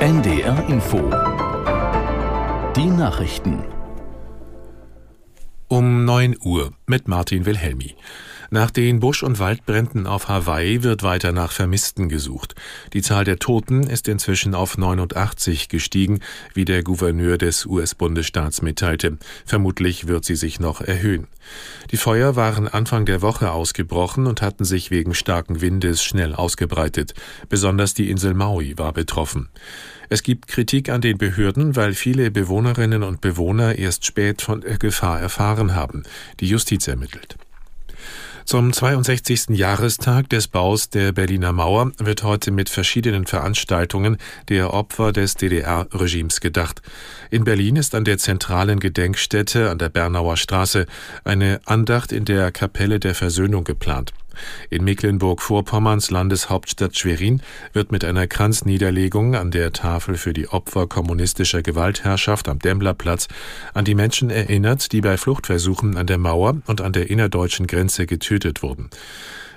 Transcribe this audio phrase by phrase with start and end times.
[0.00, 0.98] NDR Info.
[2.76, 3.64] Die Nachrichten.
[5.68, 7.94] Um 9 Uhr mit Martin Wilhelmi.
[8.50, 12.54] Nach den Busch- und Waldbränden auf Hawaii wird weiter nach Vermissten gesucht.
[12.92, 16.20] Die Zahl der Toten ist inzwischen auf 89 gestiegen,
[16.54, 19.18] wie der Gouverneur des US-Bundesstaats mitteilte.
[19.44, 21.26] Vermutlich wird sie sich noch erhöhen.
[21.90, 27.14] Die Feuer waren Anfang der Woche ausgebrochen und hatten sich wegen starken Windes schnell ausgebreitet.
[27.48, 29.48] Besonders die Insel Maui war betroffen.
[30.08, 34.78] Es gibt Kritik an den Behörden, weil viele Bewohnerinnen und Bewohner erst spät von der
[34.78, 36.04] Gefahr erfahren haben.
[36.38, 37.36] Die Justiz ermittelt.
[38.46, 39.48] Zum 62.
[39.58, 44.18] Jahrestag des Baus der Berliner Mauer wird heute mit verschiedenen Veranstaltungen
[44.48, 46.80] der Opfer des DDR-Regimes gedacht.
[47.28, 50.86] In Berlin ist an der zentralen Gedenkstätte an der Bernauer Straße
[51.24, 54.12] eine Andacht in der Kapelle der Versöhnung geplant.
[54.70, 61.62] In Mecklenburg-Vorpommerns Landeshauptstadt Schwerin wird mit einer Kranzniederlegung an der Tafel für die Opfer kommunistischer
[61.62, 63.28] Gewaltherrschaft am Demblerplatz
[63.74, 68.06] an die Menschen erinnert, die bei Fluchtversuchen an der Mauer und an der innerdeutschen Grenze
[68.06, 68.90] getötet wurden.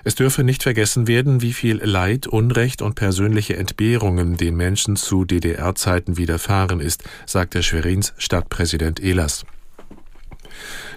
[0.03, 5.25] Es dürfe nicht vergessen werden, wie viel Leid, Unrecht und persönliche Entbehrungen den Menschen zu
[5.25, 9.45] DDR-Zeiten widerfahren ist, sagt der Schwerins Stadtpräsident Ehlers.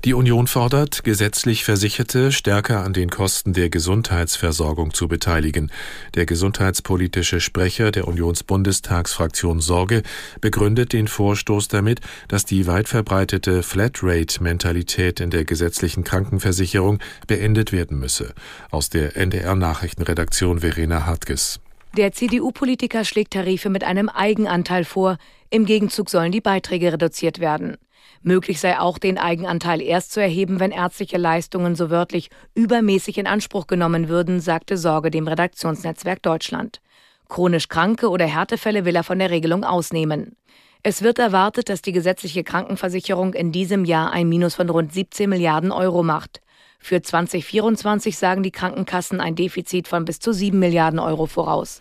[0.04, 5.70] Die Union fordert, gesetzlich Versicherte stärker an den Kosten der Gesundheitsversorgung zu beteiligen.
[6.14, 10.02] Der gesundheitspolitische Sprecher der Unionsbundestagsfraktion Sorge
[10.40, 17.98] begründet den Vorstoß damit, dass die weit verbreitete Flatrate-Mentalität in der gesetzlichen Krankenversicherung beendet werden
[17.98, 18.34] müsse.
[18.70, 21.60] Aus der NDR Nachrichtenredaktion Verena Hartges.
[21.94, 25.18] Der CDU-Politiker schlägt Tarife mit einem Eigenanteil vor.
[25.50, 27.76] Im Gegenzug sollen die Beiträge reduziert werden.
[28.22, 33.26] Möglich sei auch, den Eigenanteil erst zu erheben, wenn ärztliche Leistungen so wörtlich übermäßig in
[33.26, 36.80] Anspruch genommen würden, sagte Sorge dem Redaktionsnetzwerk Deutschland.
[37.28, 40.36] Chronisch Kranke oder Härtefälle will er von der Regelung ausnehmen.
[40.82, 45.28] Es wird erwartet, dass die gesetzliche Krankenversicherung in diesem Jahr ein Minus von rund 17
[45.28, 46.40] Milliarden Euro macht.
[46.82, 51.80] Für 2024 sagen die Krankenkassen ein Defizit von bis zu 7 Milliarden Euro voraus.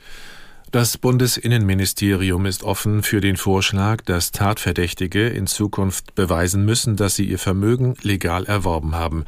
[0.71, 7.25] Das Bundesinnenministerium ist offen für den Vorschlag, dass Tatverdächtige in Zukunft beweisen müssen, dass sie
[7.25, 9.25] ihr Vermögen legal erworben haben.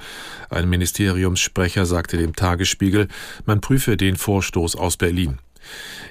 [0.50, 3.08] Ein Ministeriumssprecher sagte dem Tagesspiegel,
[3.46, 5.40] man prüfe den Vorstoß aus Berlin.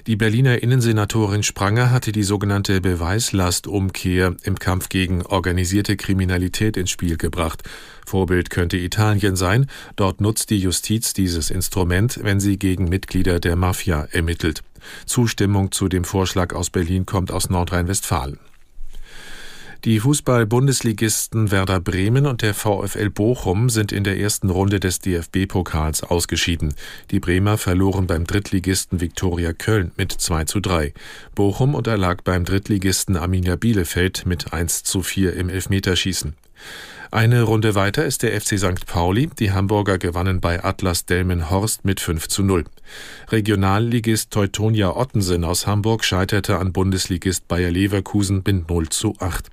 [0.07, 7.17] Die Berliner Innensenatorin Spranger hatte die sogenannte Beweislastumkehr im Kampf gegen organisierte Kriminalität ins Spiel
[7.17, 7.63] gebracht.
[8.05, 9.67] Vorbild könnte Italien sein.
[9.95, 14.61] Dort nutzt die Justiz dieses Instrument, wenn sie gegen Mitglieder der Mafia ermittelt.
[15.05, 18.39] Zustimmung zu dem Vorschlag aus Berlin kommt aus Nordrhein-Westfalen.
[19.85, 26.03] Die Fußball-Bundesligisten Werder Bremen und der VfL Bochum sind in der ersten Runde des DFB-Pokals
[26.03, 26.73] ausgeschieden.
[27.11, 30.93] Die Bremer verloren beim Drittligisten Viktoria Köln mit 2 zu 3.
[31.35, 36.33] Bochum unterlag beim Drittligisten Arminia Bielefeld mit 1 zu 4 im Elfmeterschießen.
[37.13, 38.87] Eine Runde weiter ist der FC St.
[38.87, 39.29] Pauli.
[39.37, 42.65] Die Hamburger gewannen bei Atlas Delmenhorst mit 5 zu 0.
[43.29, 49.45] Regionalligist Teutonia Ottensen aus Hamburg scheiterte an Bundesligist Bayer Leverkusen mit 0 zu 8.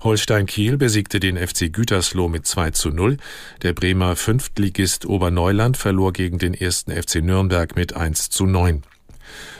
[0.00, 3.18] Holstein Kiel besiegte den FC Gütersloh mit 2 zu 0.
[3.60, 8.84] Der Bremer Fünftligist Oberneuland verlor gegen den ersten FC Nürnberg mit 1 zu 9.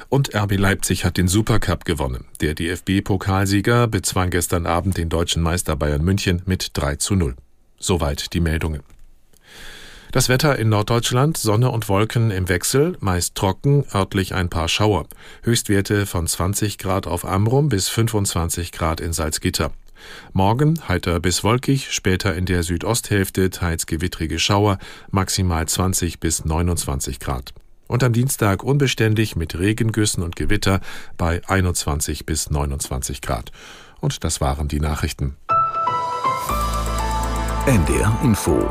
[0.09, 2.27] Und RB Leipzig hat den Supercup gewonnen.
[2.41, 7.35] Der DFB-Pokalsieger bezwang gestern Abend den deutschen Meister Bayern München mit 3 zu 0.
[7.79, 8.83] Soweit die Meldungen.
[10.13, 15.07] Das Wetter in Norddeutschland, Sonne und Wolken im Wechsel, meist trocken, örtlich ein paar Schauer.
[15.43, 19.73] Höchstwerte von 20 Grad auf Amrum bis 25 Grad in Salzgitter.
[20.33, 24.79] Morgen heiter bis wolkig, später in der Südosthälfte teils gewittrige Schauer,
[25.11, 27.53] maximal 20 bis 29 Grad
[27.87, 30.81] und am Dienstag unbeständig mit Regengüssen und Gewitter
[31.17, 33.53] bei 21 bis 29 Grad.
[34.01, 35.37] Und das waren die Nachrichten.
[37.67, 38.69] NDR Info.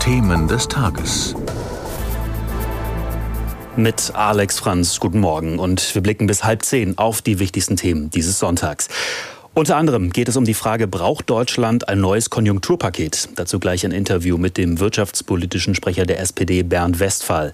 [0.00, 1.34] Themen des Tages.
[3.76, 5.58] Mit Alex Franz, guten Morgen.
[5.58, 8.88] Und wir blicken bis halb zehn auf die wichtigsten Themen dieses Sonntags.
[9.58, 13.30] Unter anderem geht es um die Frage, braucht Deutschland ein neues Konjunkturpaket?
[13.36, 17.52] Dazu gleich ein Interview mit dem wirtschaftspolitischen Sprecher der SPD, Bernd Westphal.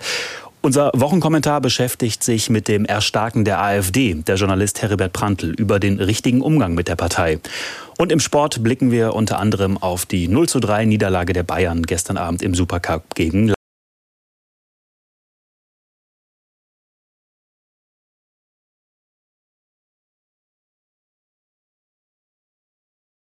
[0.64, 4.14] Unser Wochenkommentar beschäftigt sich mit dem Erstarken der AfD.
[4.14, 7.40] Der Journalist Heribert Prantl über den richtigen Umgang mit der Partei.
[7.98, 11.82] Und im Sport blicken wir unter anderem auf die 0 zu 3 Niederlage der Bayern
[11.82, 13.52] gestern Abend im Supercup gegen